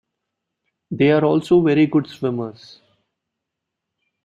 [0.89, 2.81] They are also very good swimmers.